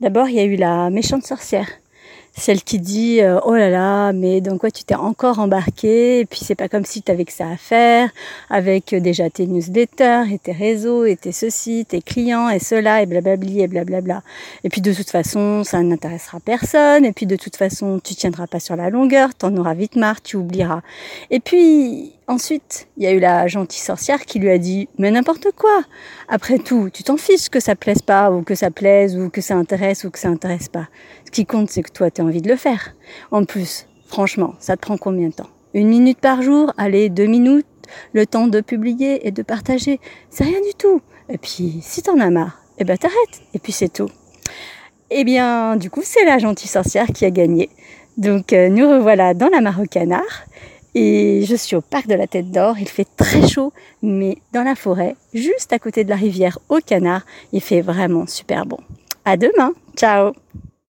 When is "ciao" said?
59.94-60.32